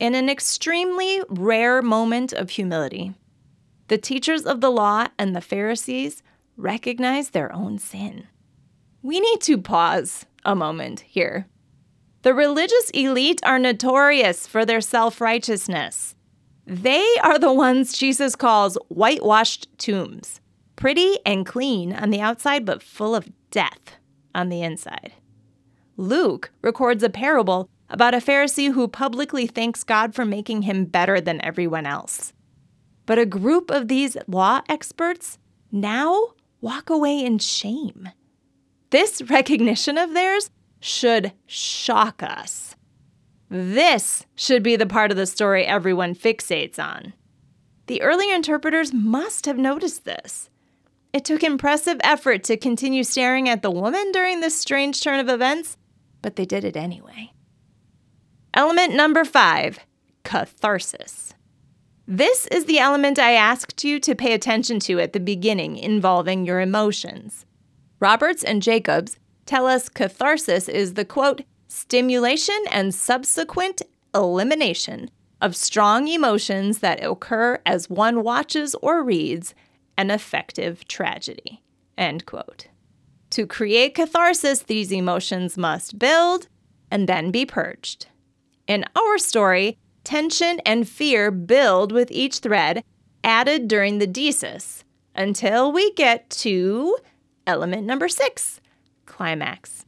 In 0.00 0.16
an 0.16 0.28
extremely 0.28 1.22
rare 1.28 1.80
moment 1.80 2.32
of 2.32 2.50
humility, 2.50 3.14
the 3.88 3.98
teachers 3.98 4.44
of 4.44 4.60
the 4.60 4.70
law 4.70 5.06
and 5.18 5.34
the 5.34 5.40
Pharisees 5.40 6.22
recognize 6.56 7.30
their 7.30 7.52
own 7.52 7.78
sin. 7.78 8.26
We 9.02 9.20
need 9.20 9.40
to 9.42 9.58
pause 9.58 10.26
a 10.44 10.54
moment 10.56 11.00
here. 11.00 11.46
The 12.22 12.34
religious 12.34 12.90
elite 12.90 13.40
are 13.44 13.58
notorious 13.58 14.46
for 14.46 14.64
their 14.64 14.80
self 14.80 15.20
righteousness. 15.20 16.16
They 16.66 17.06
are 17.22 17.38
the 17.38 17.52
ones 17.52 17.96
Jesus 17.96 18.34
calls 18.34 18.76
whitewashed 18.88 19.68
tombs, 19.78 20.40
pretty 20.74 21.18
and 21.24 21.46
clean 21.46 21.92
on 21.92 22.10
the 22.10 22.20
outside, 22.20 22.64
but 22.64 22.82
full 22.82 23.14
of 23.14 23.30
death 23.52 23.98
on 24.34 24.48
the 24.48 24.62
inside. 24.62 25.12
Luke 25.96 26.50
records 26.62 27.04
a 27.04 27.08
parable 27.08 27.70
about 27.88 28.14
a 28.14 28.18
Pharisee 28.18 28.72
who 28.72 28.88
publicly 28.88 29.46
thanks 29.46 29.84
God 29.84 30.14
for 30.14 30.24
making 30.24 30.62
him 30.62 30.84
better 30.84 31.20
than 31.20 31.44
everyone 31.44 31.86
else. 31.86 32.32
But 33.06 33.18
a 33.18 33.26
group 33.26 33.70
of 33.70 33.88
these 33.88 34.16
law 34.26 34.62
experts 34.68 35.38
now 35.72 36.32
walk 36.60 36.90
away 36.90 37.24
in 37.24 37.38
shame. 37.38 38.10
This 38.90 39.22
recognition 39.30 39.96
of 39.96 40.12
theirs 40.12 40.50
should 40.80 41.32
shock 41.46 42.22
us. 42.22 42.74
This 43.48 44.26
should 44.34 44.62
be 44.62 44.76
the 44.76 44.86
part 44.86 45.10
of 45.10 45.16
the 45.16 45.26
story 45.26 45.64
everyone 45.64 46.14
fixates 46.14 46.78
on. 46.78 47.12
The 47.86 48.02
early 48.02 48.32
interpreters 48.32 48.92
must 48.92 49.46
have 49.46 49.58
noticed 49.58 50.04
this. 50.04 50.50
It 51.12 51.24
took 51.24 51.44
impressive 51.44 51.98
effort 52.02 52.42
to 52.44 52.56
continue 52.56 53.04
staring 53.04 53.48
at 53.48 53.62
the 53.62 53.70
woman 53.70 54.10
during 54.12 54.40
this 54.40 54.58
strange 54.58 55.00
turn 55.00 55.20
of 55.20 55.28
events, 55.28 55.76
but 56.20 56.34
they 56.34 56.44
did 56.44 56.64
it 56.64 56.76
anyway. 56.76 57.32
Element 58.52 58.94
number 58.94 59.24
five 59.24 59.78
catharsis. 60.24 61.34
This 62.08 62.46
is 62.52 62.66
the 62.66 62.78
element 62.78 63.18
I 63.18 63.32
asked 63.32 63.82
you 63.82 63.98
to 64.00 64.14
pay 64.14 64.32
attention 64.32 64.78
to 64.80 65.00
at 65.00 65.12
the 65.12 65.18
beginning 65.18 65.76
involving 65.76 66.46
your 66.46 66.60
emotions. 66.60 67.44
Roberts 67.98 68.44
and 68.44 68.62
Jacobs 68.62 69.18
tell 69.44 69.66
us 69.66 69.88
catharsis 69.88 70.68
is 70.68 70.94
the 70.94 71.04
quote, 71.04 71.42
stimulation 71.66 72.58
and 72.70 72.94
subsequent 72.94 73.82
elimination 74.14 75.10
of 75.40 75.56
strong 75.56 76.06
emotions 76.06 76.78
that 76.78 77.04
occur 77.04 77.60
as 77.66 77.90
one 77.90 78.22
watches 78.22 78.76
or 78.80 79.02
reads 79.02 79.52
an 79.98 80.12
effective 80.12 80.86
tragedy. 80.86 81.60
End 81.98 82.24
quote. 82.24 82.68
To 83.30 83.48
create 83.48 83.96
catharsis, 83.96 84.62
these 84.62 84.92
emotions 84.92 85.58
must 85.58 85.98
build 85.98 86.46
and 86.88 87.08
then 87.08 87.32
be 87.32 87.44
purged. 87.44 88.06
In 88.68 88.84
our 88.94 89.18
story, 89.18 89.78
tension 90.06 90.60
and 90.60 90.88
fear 90.88 91.32
build 91.32 91.90
with 91.90 92.10
each 92.12 92.38
thread 92.38 92.82
added 93.24 93.66
during 93.66 93.98
the 93.98 94.06
desis 94.06 94.84
until 95.16 95.72
we 95.72 95.92
get 95.94 96.30
to 96.30 96.96
element 97.46 97.84
number 97.84 98.08
six 98.08 98.60
climax. 99.04 99.84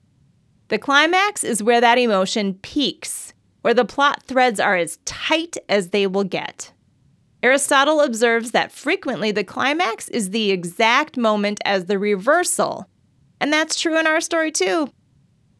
The 0.69 0.79
climax 0.79 1.45
is 1.45 1.63
where 1.63 1.81
that 1.81 1.99
emotion 1.99 2.55
peaks, 2.55 3.33
where 3.63 3.75
the 3.75 3.85
plot 3.85 4.25
threads 4.25 4.59
are 4.59 4.77
as 4.77 4.99
tight 5.05 5.57
as 5.69 5.91
they 5.91 6.07
will 6.07 6.25
get. 6.25 6.73
Aristotle 7.43 8.01
observes 8.01 8.51
that 8.51 8.73
frequently 8.73 9.31
the 9.31 9.45
climax 9.45 10.09
is 10.09 10.31
the 10.31 10.51
exact 10.51 11.17
moment 11.17 11.61
as 11.65 11.85
the 11.85 11.99
reversal. 11.99 12.89
And 13.41 13.53
that's 13.53 13.79
true 13.79 13.99
in 13.99 14.09
our 14.09 14.21
story 14.21 14.51
too. 14.51 14.91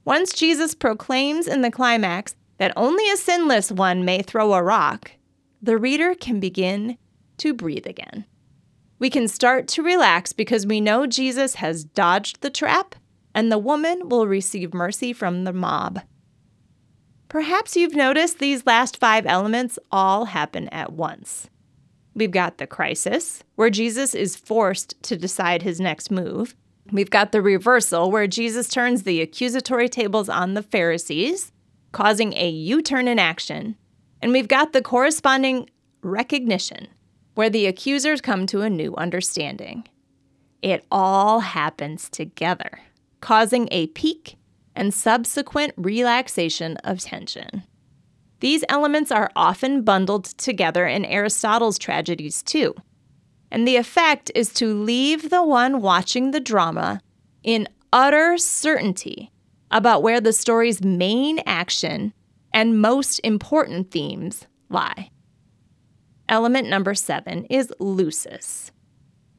Once 0.05 0.33
Jesus 0.33 0.75
proclaims 0.75 1.47
in 1.47 1.63
the 1.63 1.71
climax 1.71 2.35
that 2.59 2.73
only 2.77 3.09
a 3.11 3.17
sinless 3.17 3.73
one 3.73 4.05
may 4.05 4.23
throw 4.23 4.53
a 4.53 4.63
rock, 4.63 5.13
the 5.63 5.79
reader 5.79 6.15
can 6.15 6.39
begin 6.39 6.99
to 7.39 7.55
breathe 7.55 7.87
again. 7.87 8.27
We 8.99 9.11
can 9.11 9.29
start 9.29 9.69
to 9.69 9.83
relax 9.83 10.33
because 10.33 10.67
we 10.67 10.81
know 10.81 11.07
Jesus 11.07 11.57
has 11.57 11.85
dodged 11.85 12.41
the 12.41 12.51
trap 12.51 12.95
and 13.35 13.51
the 13.51 13.59
woman 13.59 14.09
will 14.09 14.27
receive 14.27 14.75
mercy 14.75 15.13
from 15.13 15.45
the 15.45 15.53
mob. 15.53 16.01
Perhaps 17.29 17.77
you've 17.77 17.95
noticed 17.95 18.39
these 18.39 18.67
last 18.67 18.99
five 18.99 19.27
elements 19.27 19.79
all 19.93 20.27
happen 20.27 20.69
at 20.71 20.93
once. 20.93 21.49
We've 22.15 22.31
got 22.31 22.59
the 22.59 22.67
crisis, 22.67 23.45
where 23.55 23.71
Jesus 23.71 24.15
is 24.15 24.35
forced 24.35 25.01
to 25.05 25.17
decide 25.17 25.63
his 25.63 25.79
next 25.79 26.11
move. 26.11 26.57
We've 26.91 27.11
got 27.11 27.31
the 27.31 27.43
reversal, 27.43 28.11
where 28.11 28.27
Jesus 28.27 28.69
turns 28.69 29.03
the 29.03 29.21
accusatory 29.21 29.89
tables 29.89 30.29
on 30.29 30.55
the 30.55 30.63
Pharisees, 30.63 31.53
causing 31.93 32.33
a 32.35 32.49
U 32.49 32.83
turn 32.83 33.09
in 33.09 33.19
action. 33.19 33.77
And 34.21 34.33
we've 34.33 34.49
got 34.49 34.73
the 34.73 34.83
corresponding 34.83 35.69
recognition, 36.03 36.89
where 37.35 37.51
the 37.51 37.67
accusers 37.67 38.21
come 38.21 38.47
to 38.47 38.63
a 38.63 38.71
new 38.71 38.95
understanding. 38.97 39.87
It 40.61 40.85
all 40.91 41.41
happens 41.41 42.09
together 42.09 42.81
causing 43.21 43.69
a 43.71 43.89
peak 43.89 44.37
and 44.75 44.95
subsequent 44.95 45.75
relaxation 45.77 46.77
of 46.79 47.01
tension. 47.01 47.65
These 48.41 48.65
elements 48.69 49.11
are 49.11 49.31
often 49.35 49.83
bundled 49.83 50.25
together 50.25 50.87
in 50.87 51.05
Aristotle's 51.05 51.79
tragedies 51.79 52.43
too. 52.43 52.75
And 53.51 53.67
the 53.67 53.77
effect 53.77 54.31
is 54.35 54.53
to 54.55 54.73
leave 54.73 55.31
the 55.31 55.43
one 55.43 55.81
watching 55.81 56.31
the 56.31 56.41
drama 56.41 57.01
in 57.43 57.67
utter 57.93 58.39
certainty 58.39 59.33
about 59.71 60.03
where 60.03 60.21
the 60.21 60.33
story's 60.33 60.83
main 60.83 61.41
action 61.47 62.13
and 62.53 62.81
most 62.81 63.19
important 63.21 63.91
themes 63.91 64.47
lie. 64.69 65.11
Element 66.29 66.69
number 66.69 66.95
seven 66.95 67.45
is 67.45 67.73
lusis. 67.81 68.71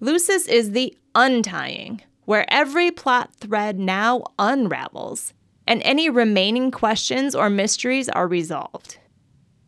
Lusis 0.01 0.47
is 0.47 0.71
the 0.71 0.95
untying 1.15 2.01
where 2.25 2.45
every 2.53 2.91
plot 2.91 3.33
thread 3.35 3.79
now 3.79 4.23
unravels 4.37 5.33
and 5.65 5.81
any 5.83 6.09
remaining 6.09 6.71
questions 6.71 7.35
or 7.35 7.49
mysteries 7.49 8.07
are 8.09 8.27
resolved. 8.27 8.97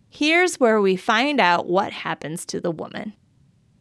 Here's 0.09 0.59
where 0.59 0.81
we 0.81 0.95
find 0.95 1.39
out 1.39 1.67
what 1.67 1.91
happens 1.91 2.45
to 2.47 2.59
the 2.59 2.71
woman. 2.71 3.13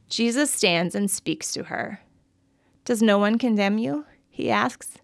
Jesus 0.08 0.52
stands 0.52 0.94
and 0.94 1.10
speaks 1.10 1.52
to 1.52 1.64
her. 1.64 2.00
Does 2.84 3.02
no 3.02 3.18
one 3.18 3.38
condemn 3.38 3.78
you? 3.78 4.04
he 4.28 4.50
asks. 4.50 4.96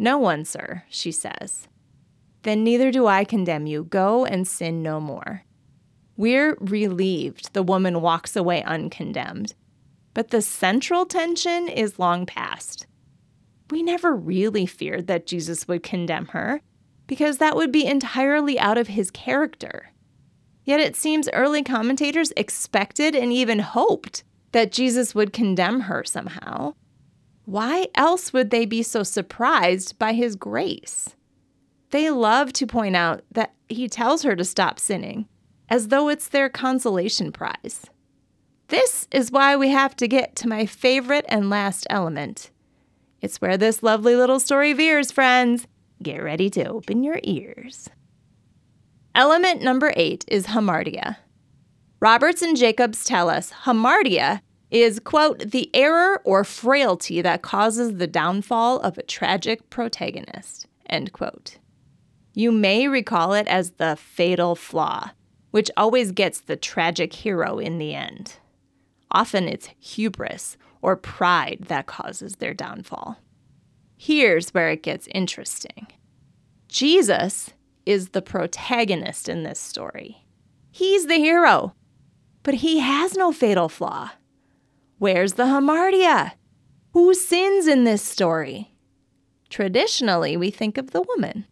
No 0.00 0.18
one, 0.18 0.44
sir, 0.44 0.82
she 0.88 1.12
says. 1.12 1.68
Then 2.42 2.64
neither 2.64 2.90
do 2.90 3.06
I 3.06 3.24
condemn 3.24 3.66
you. 3.66 3.84
Go 3.84 4.24
and 4.24 4.48
sin 4.48 4.82
no 4.82 5.00
more. 5.00 5.44
We're 6.16 6.56
relieved 6.60 7.52
the 7.52 7.62
woman 7.62 8.00
walks 8.00 8.34
away 8.34 8.62
uncondemned. 8.62 9.54
But 10.14 10.30
the 10.30 10.42
central 10.42 11.06
tension 11.06 11.68
is 11.68 11.98
long 11.98 12.26
past 12.26 12.86
we 13.70 13.82
never 13.82 14.14
really 14.14 14.66
feared 14.66 15.06
that 15.06 15.26
Jesus 15.26 15.68
would 15.68 15.82
condemn 15.82 16.26
her, 16.26 16.60
because 17.06 17.38
that 17.38 17.56
would 17.56 17.72
be 17.72 17.86
entirely 17.86 18.58
out 18.58 18.78
of 18.78 18.88
his 18.88 19.10
character. 19.10 19.90
Yet 20.64 20.80
it 20.80 20.96
seems 20.96 21.28
early 21.32 21.62
commentators 21.62 22.32
expected 22.36 23.14
and 23.14 23.32
even 23.32 23.60
hoped 23.60 24.24
that 24.52 24.72
Jesus 24.72 25.14
would 25.14 25.32
condemn 25.32 25.80
her 25.80 26.04
somehow. 26.04 26.74
Why 27.50 27.88
else 27.96 28.32
would 28.32 28.50
they 28.50 28.64
be 28.64 28.84
so 28.84 29.02
surprised 29.02 29.98
by 29.98 30.12
his 30.12 30.36
grace? 30.36 31.16
They 31.90 32.08
love 32.08 32.52
to 32.52 32.64
point 32.64 32.94
out 32.94 33.24
that 33.32 33.54
he 33.68 33.88
tells 33.88 34.22
her 34.22 34.36
to 34.36 34.44
stop 34.44 34.78
sinning, 34.78 35.26
as 35.68 35.88
though 35.88 36.08
it's 36.08 36.28
their 36.28 36.48
consolation 36.48 37.32
prize. 37.32 37.86
This 38.68 39.08
is 39.10 39.32
why 39.32 39.56
we 39.56 39.70
have 39.70 39.96
to 39.96 40.06
get 40.06 40.36
to 40.36 40.48
my 40.48 40.64
favorite 40.64 41.24
and 41.28 41.50
last 41.50 41.88
element 41.90 42.52
It's 43.20 43.40
where 43.40 43.56
this 43.56 43.82
lovely 43.82 44.14
little 44.14 44.38
story 44.38 44.72
veers, 44.72 45.10
friends. 45.10 45.66
Get 46.00 46.18
ready 46.18 46.50
to 46.50 46.68
open 46.68 47.02
your 47.02 47.18
ears. 47.24 47.90
Element 49.12 49.60
number 49.60 49.92
eight 49.96 50.24
is 50.28 50.46
hamartia. 50.46 51.16
Roberts 51.98 52.42
and 52.42 52.56
Jacobs 52.56 53.02
tell 53.02 53.28
us 53.28 53.50
hamartia 53.64 54.40
is, 54.70 55.00
quote, 55.00 55.50
the 55.50 55.70
error 55.74 56.20
or 56.24 56.44
frailty 56.44 57.20
that 57.22 57.42
causes 57.42 57.96
the 57.96 58.06
downfall 58.06 58.78
of 58.80 58.96
a 58.96 59.02
tragic 59.02 59.68
protagonist, 59.70 60.66
end 60.88 61.12
quote. 61.12 61.58
You 62.34 62.52
may 62.52 62.86
recall 62.86 63.34
it 63.34 63.48
as 63.48 63.72
the 63.72 63.96
fatal 63.96 64.54
flaw, 64.54 65.10
which 65.50 65.70
always 65.76 66.12
gets 66.12 66.40
the 66.40 66.56
tragic 66.56 67.12
hero 67.12 67.58
in 67.58 67.78
the 67.78 67.94
end. 67.94 68.36
Often 69.10 69.48
it's 69.48 69.70
hubris 69.80 70.56
or 70.80 70.96
pride 70.96 71.64
that 71.68 71.86
causes 71.86 72.36
their 72.36 72.54
downfall. 72.54 73.18
Here's 73.96 74.50
where 74.50 74.70
it 74.70 74.82
gets 74.82 75.08
interesting 75.08 75.88
Jesus 76.68 77.50
is 77.84 78.10
the 78.10 78.22
protagonist 78.22 79.28
in 79.28 79.42
this 79.42 79.58
story. 79.58 80.24
He's 80.70 81.06
the 81.06 81.16
hero, 81.16 81.74
but 82.44 82.54
he 82.54 82.78
has 82.78 83.16
no 83.16 83.32
fatal 83.32 83.68
flaw. 83.68 84.12
Where's 85.00 85.32
the 85.32 85.44
hamartia? 85.44 86.32
Who 86.92 87.14
sins 87.14 87.66
in 87.66 87.84
this 87.84 88.02
story? 88.02 88.74
Traditionally, 89.48 90.36
we 90.36 90.50
think 90.50 90.76
of 90.76 90.90
the 90.90 91.00
woman. 91.00 91.46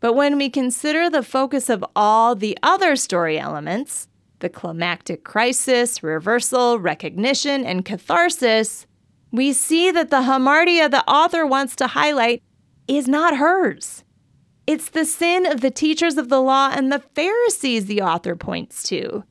But 0.00 0.14
when 0.14 0.36
we 0.36 0.50
consider 0.50 1.08
the 1.08 1.22
focus 1.22 1.70
of 1.70 1.84
all 1.94 2.34
the 2.34 2.58
other 2.60 2.96
story 2.96 3.38
elements, 3.38 4.08
the 4.40 4.48
climactic 4.48 5.22
crisis, 5.22 6.02
reversal, 6.02 6.80
recognition, 6.80 7.64
and 7.64 7.84
catharsis, 7.84 8.88
we 9.30 9.52
see 9.52 9.92
that 9.92 10.10
the 10.10 10.22
hamartia 10.22 10.90
the 10.90 11.08
author 11.08 11.46
wants 11.46 11.76
to 11.76 11.86
highlight 11.86 12.42
is 12.88 13.06
not 13.06 13.36
hers. 13.36 14.02
It's 14.66 14.90
the 14.90 15.04
sin 15.04 15.46
of 15.46 15.60
the 15.60 15.70
teachers 15.70 16.16
of 16.16 16.30
the 16.30 16.42
law 16.42 16.72
and 16.74 16.90
the 16.90 17.04
Pharisees 17.14 17.86
the 17.86 18.02
author 18.02 18.34
points 18.34 18.82
to. 18.88 19.22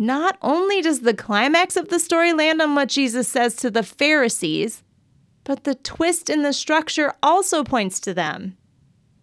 Not 0.00 0.38
only 0.40 0.80
does 0.80 1.00
the 1.00 1.12
climax 1.12 1.76
of 1.76 1.90
the 1.90 1.98
story 1.98 2.32
land 2.32 2.62
on 2.62 2.74
what 2.74 2.88
Jesus 2.88 3.28
says 3.28 3.54
to 3.56 3.70
the 3.70 3.82
Pharisees, 3.82 4.82
but 5.44 5.64
the 5.64 5.74
twist 5.74 6.30
in 6.30 6.40
the 6.40 6.54
structure 6.54 7.12
also 7.22 7.62
points 7.62 8.00
to 8.00 8.14
them. 8.14 8.56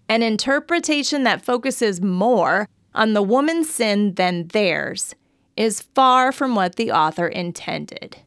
An 0.07 0.22
interpretation 0.22 1.24
that 1.24 1.41
focuses 1.41 2.00
more 2.00 2.69
on 2.93 3.13
the 3.13 3.24
woman's 3.24 3.72
sin 3.72 4.13
than 4.13 4.50
theirs 4.50 5.15
is 5.55 5.81
far 5.81 6.31
from 6.31 6.53
what 6.53 6.75
the 6.75 6.91
author 6.91 7.25
intended. 7.25 8.17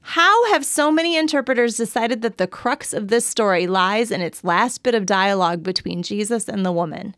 How 0.00 0.52
have 0.52 0.64
so 0.64 0.90
many 0.90 1.16
interpreters 1.16 1.76
decided 1.76 2.22
that 2.22 2.38
the 2.38 2.48
crux 2.48 2.92
of 2.92 3.06
this 3.06 3.24
story 3.24 3.68
lies 3.68 4.10
in 4.10 4.20
its 4.20 4.42
last 4.42 4.82
bit 4.82 4.96
of 4.96 5.06
dialogue 5.06 5.62
between 5.62 6.02
Jesus 6.02 6.48
and 6.48 6.66
the 6.66 6.72
woman? 6.72 7.14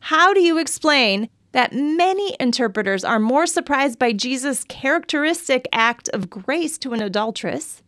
How 0.00 0.34
do 0.34 0.42
you 0.42 0.58
explain 0.58 1.30
that 1.52 1.72
many 1.72 2.36
interpreters 2.38 3.04
are 3.04 3.18
more 3.18 3.46
surprised 3.46 3.98
by 3.98 4.12
Jesus' 4.12 4.64
characteristic 4.64 5.66
act 5.72 6.08
of 6.10 6.30
grace 6.30 6.78
to 6.78 6.92
an 6.92 7.02
adulteress 7.02 7.82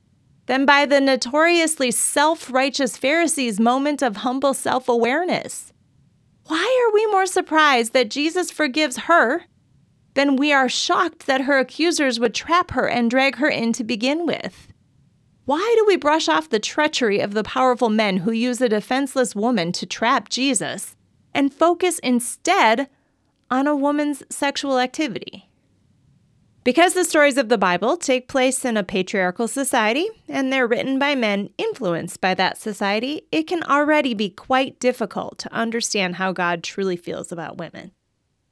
than 0.46 0.66
by 0.66 0.84
the 0.84 1.00
notoriously 1.00 1.90
self 1.90 2.52
righteous 2.52 2.96
Pharisees' 2.96 3.60
moment 3.60 4.02
of 4.02 4.18
humble 4.18 4.54
self 4.54 4.88
awareness. 4.88 5.72
Why 6.46 6.86
are 6.86 6.92
we 6.92 7.06
more 7.06 7.26
surprised 7.26 7.92
that 7.92 8.10
Jesus 8.10 8.50
forgives 8.50 8.96
her 8.98 9.44
than 10.14 10.36
we 10.36 10.52
are 10.52 10.68
shocked 10.68 11.26
that 11.26 11.42
her 11.42 11.58
accusers 11.58 12.18
would 12.18 12.34
trap 12.34 12.72
her 12.72 12.88
and 12.88 13.10
drag 13.10 13.36
her 13.36 13.48
in 13.48 13.72
to 13.74 13.84
begin 13.84 14.26
with? 14.26 14.68
Why 15.44 15.74
do 15.78 15.84
we 15.86 15.96
brush 15.96 16.28
off 16.28 16.50
the 16.50 16.60
treachery 16.60 17.20
of 17.20 17.34
the 17.34 17.42
powerful 17.42 17.88
men 17.88 18.18
who 18.18 18.32
use 18.32 18.60
a 18.60 18.68
defenseless 18.68 19.34
woman 19.34 19.72
to 19.72 19.86
trap 19.86 20.28
Jesus 20.28 20.96
and 21.34 21.52
focus 21.52 21.98
instead 22.00 22.88
on 23.52 23.66
a 23.66 23.76
woman's 23.76 24.22
sexual 24.30 24.78
activity? 24.78 25.50
Because 26.64 26.94
the 26.94 27.04
stories 27.04 27.36
of 27.36 27.50
the 27.50 27.58
Bible 27.58 27.98
take 27.98 28.26
place 28.26 28.64
in 28.64 28.78
a 28.78 28.82
patriarchal 28.82 29.46
society 29.46 30.08
and 30.26 30.50
they're 30.50 30.66
written 30.66 30.98
by 30.98 31.14
men 31.14 31.50
influenced 31.58 32.18
by 32.22 32.32
that 32.32 32.56
society, 32.56 33.26
it 33.30 33.42
can 33.42 33.62
already 33.64 34.14
be 34.14 34.30
quite 34.30 34.80
difficult 34.80 35.38
to 35.40 35.52
understand 35.52 36.16
how 36.16 36.32
God 36.32 36.62
truly 36.62 36.96
feels 36.96 37.30
about 37.30 37.58
women. 37.58 37.92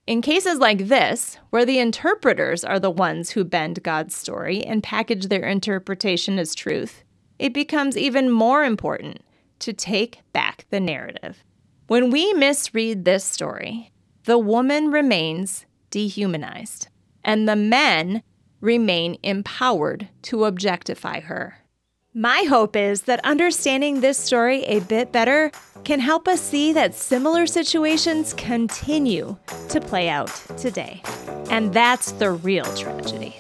In 0.07 0.21
cases 0.21 0.59
like 0.59 0.89
this, 0.89 1.39
where 1.49 1.65
the 1.65 1.79
interpreters 1.79 2.63
are 2.63 2.79
the 2.79 2.91
ones 2.91 3.31
who 3.31 3.43
bend 3.43 3.83
God's 3.83 4.15
story 4.15 4.63
and 4.63 4.83
package 4.83 5.29
their 5.29 5.45
interpretation 5.45 6.39
as 6.39 6.55
truth, 6.55 7.05
it 7.39 7.55
becomes 7.55 7.97
even 7.97 8.29
more 8.29 8.65
important 8.65 9.23
to 9.61 9.73
take 9.73 10.21
back 10.35 10.67
the 10.69 10.81
narrative. 10.81 11.43
When 11.87 12.11
we 12.11 12.35
misread 12.35 13.07
this 13.07 13.25
story, 13.25 13.93
the 14.31 14.39
woman 14.39 14.93
remains 14.93 15.67
dehumanized 15.91 16.87
and 17.25 17.49
the 17.49 17.57
men 17.57 18.23
remain 18.61 19.19
empowered 19.25 20.09
to 20.23 20.45
objectify 20.45 21.19
her. 21.19 21.57
My 22.15 22.45
hope 22.49 22.77
is 22.77 23.03
that 23.03 23.19
understanding 23.25 24.01
this 24.01 24.19
story 24.19 24.63
a 24.67 24.79
bit 24.83 25.11
better 25.11 25.51
can 25.83 25.99
help 25.99 26.29
us 26.29 26.41
see 26.41 26.73
that 26.75 26.95
similar 26.95 27.45
situations 27.45 28.33
continue 28.35 29.37
to 29.69 29.81
play 29.81 30.09
out 30.09 30.29
today. 30.57 31.03
And 31.51 31.75
that's 31.75 32.13
the 32.13 32.31
real 32.31 32.67
tragedy. 32.77 33.35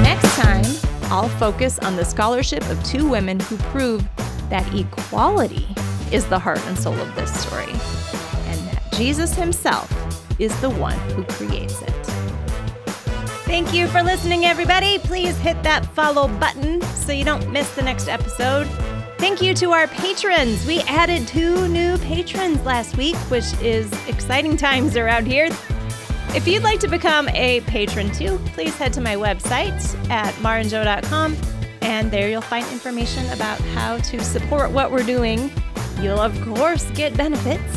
Next 0.00 0.34
time, 0.36 0.64
I'll 1.12 1.28
focus 1.38 1.78
on 1.80 1.96
the 1.96 2.04
scholarship 2.06 2.66
of 2.70 2.82
two 2.82 3.06
women 3.06 3.40
who 3.40 3.58
prove 3.58 4.08
that 4.50 4.72
equality 4.74 5.66
is 6.12 6.26
the 6.26 6.38
heart 6.38 6.60
and 6.66 6.78
soul 6.78 6.98
of 7.00 7.14
this 7.14 7.32
story, 7.42 7.72
and 7.72 8.68
that 8.68 8.82
Jesus 8.92 9.34
himself 9.34 9.90
is 10.38 10.58
the 10.60 10.70
one 10.70 10.98
who 11.10 11.24
creates 11.24 11.80
it. 11.82 11.90
Thank 13.46 13.74
you 13.74 13.88
for 13.88 14.02
listening, 14.02 14.44
everybody. 14.44 14.98
Please 14.98 15.36
hit 15.38 15.60
that 15.62 15.84
follow 15.94 16.28
button 16.28 16.80
so 16.82 17.12
you 17.12 17.24
don't 17.24 17.50
miss 17.50 17.74
the 17.74 17.82
next 17.82 18.08
episode. 18.08 18.66
Thank 19.18 19.42
you 19.42 19.54
to 19.54 19.72
our 19.72 19.86
patrons. 19.88 20.64
We 20.66 20.80
added 20.82 21.26
two 21.26 21.68
new 21.68 21.98
patrons 21.98 22.64
last 22.64 22.96
week, 22.96 23.16
which 23.28 23.52
is 23.60 23.90
exciting 24.08 24.56
times 24.56 24.96
around 24.96 25.26
here. 25.26 25.48
If 26.32 26.46
you'd 26.46 26.62
like 26.62 26.78
to 26.80 26.88
become 26.88 27.28
a 27.30 27.60
patron 27.62 28.12
too, 28.12 28.38
please 28.54 28.76
head 28.76 28.92
to 28.94 29.00
my 29.00 29.16
website 29.16 30.10
at 30.10 30.32
marenjo.com 30.34 31.36
and 31.82 32.10
there 32.10 32.28
you'll 32.28 32.40
find 32.40 32.66
information 32.72 33.28
about 33.30 33.60
how 33.74 33.98
to 33.98 34.22
support 34.22 34.70
what 34.70 34.90
we're 34.90 35.02
doing 35.02 35.50
You'll, 36.00 36.20
of 36.20 36.40
course, 36.40 36.90
get 36.92 37.14
benefits. 37.14 37.76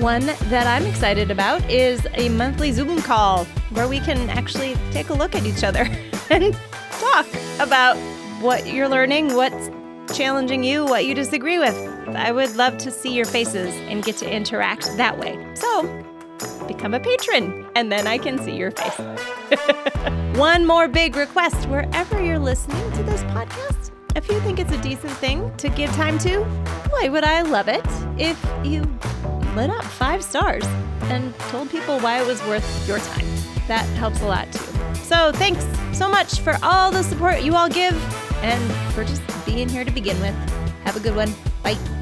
One 0.00 0.24
that 0.24 0.66
I'm 0.66 0.86
excited 0.86 1.30
about 1.30 1.62
is 1.70 2.06
a 2.14 2.30
monthly 2.30 2.72
Zoom 2.72 3.02
call 3.02 3.44
where 3.72 3.86
we 3.86 4.00
can 4.00 4.30
actually 4.30 4.74
take 4.90 5.10
a 5.10 5.14
look 5.14 5.34
at 5.34 5.44
each 5.44 5.62
other 5.62 5.86
and 6.30 6.56
talk 6.92 7.26
about 7.60 7.96
what 8.40 8.66
you're 8.66 8.88
learning, 8.88 9.34
what's 9.34 9.70
challenging 10.16 10.64
you, 10.64 10.86
what 10.86 11.04
you 11.04 11.14
disagree 11.14 11.58
with. 11.58 11.76
I 12.08 12.32
would 12.32 12.56
love 12.56 12.78
to 12.78 12.90
see 12.90 13.12
your 13.12 13.26
faces 13.26 13.74
and 13.90 14.02
get 14.02 14.16
to 14.18 14.34
interact 14.34 14.96
that 14.96 15.18
way. 15.18 15.36
So, 15.54 15.82
become 16.66 16.94
a 16.94 17.00
patron, 17.00 17.66
and 17.74 17.92
then 17.92 18.06
I 18.06 18.16
can 18.16 18.38
see 18.38 18.56
your 18.56 18.70
face. 18.70 18.98
One 20.38 20.66
more 20.66 20.88
big 20.88 21.16
request 21.16 21.68
wherever 21.68 22.22
you're 22.22 22.38
listening 22.38 22.90
to 22.92 23.02
this 23.02 23.22
podcast 23.24 23.78
if 24.18 24.28
you 24.28 24.40
think 24.40 24.58
it's 24.58 24.72
a 24.72 24.82
decent 24.82 25.12
thing 25.12 25.54
to 25.58 25.68
give 25.68 25.90
time 25.92 26.18
to, 26.18 26.44
boy, 26.90 27.10
would 27.10 27.22
I 27.22 27.42
love 27.42 27.68
it 27.68 27.86
if 28.18 28.36
you 28.64 28.82
lit 29.54 29.70
up 29.70 29.84
five 29.84 30.24
stars 30.24 30.64
and 31.02 31.32
told 31.50 31.70
people 31.70 32.00
why 32.00 32.20
it 32.20 32.26
was 32.26 32.42
worth 32.42 32.88
your 32.88 32.98
time. 32.98 33.26
That 33.68 33.84
helps 33.96 34.20
a 34.22 34.26
lot 34.26 34.52
too. 34.52 34.64
So 34.94 35.30
thanks 35.32 35.64
so 35.96 36.08
much 36.08 36.40
for 36.40 36.58
all 36.62 36.90
the 36.90 37.04
support 37.04 37.42
you 37.42 37.54
all 37.54 37.68
give 37.68 37.94
and 38.42 38.92
for 38.92 39.04
just 39.04 39.22
being 39.46 39.68
here 39.68 39.84
to 39.84 39.90
begin 39.90 40.20
with. 40.20 40.34
Have 40.84 40.96
a 40.96 41.00
good 41.00 41.14
one. 41.14 41.32
Bye. 41.62 41.97